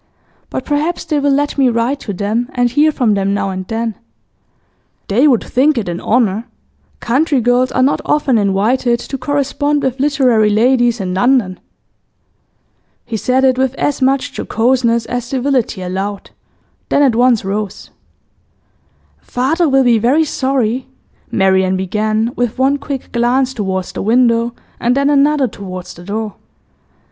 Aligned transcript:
'But 0.49 0.65
perhaps 0.65 1.05
they 1.05 1.19
will 1.19 1.29
let 1.29 1.59
me 1.59 1.69
write 1.69 1.99
to 1.99 2.11
them, 2.11 2.49
and 2.55 2.71
hear 2.71 2.91
from 2.91 3.13
them 3.13 3.35
now 3.35 3.51
and 3.51 3.67
then.' 3.67 3.93
'They 5.09 5.27
would 5.27 5.43
think 5.43 5.77
it 5.77 5.87
an 5.87 6.01
honour. 6.01 6.47
Country 6.99 7.39
girls 7.39 7.71
are 7.71 7.83
not 7.83 8.01
often 8.03 8.39
invited 8.39 8.99
to 9.01 9.17
correspond 9.19 9.83
with 9.83 9.99
literary 9.99 10.49
ladies 10.49 10.99
in 10.99 11.13
London.' 11.13 11.59
He 13.05 13.15
said 13.15 13.43
it 13.43 13.59
with 13.59 13.75
as 13.75 14.01
much 14.01 14.33
jocoseness 14.33 15.05
as 15.05 15.25
civility 15.25 15.83
allowed, 15.83 16.31
then 16.89 17.03
at 17.03 17.13
once 17.13 17.45
rose. 17.45 17.91
'Father 19.21 19.69
will 19.69 19.83
be 19.83 19.99
very 19.99 20.23
sorry,' 20.25 20.87
Marian 21.29 21.77
began, 21.77 22.31
with 22.35 22.57
one 22.57 22.77
quick 22.77 23.11
glance 23.11 23.53
towards 23.53 23.91
the 23.91 24.01
window 24.01 24.55
and 24.79 24.97
then 24.97 25.11
another 25.11 25.47
towards 25.47 25.93
the 25.93 26.03
door. 26.03 26.33